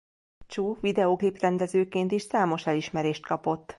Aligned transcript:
Chou 0.47 0.77
videóklip-rendezőként 0.81 2.11
is 2.11 2.21
számos 2.21 2.67
elismerést 2.67 3.25
kapott. 3.25 3.69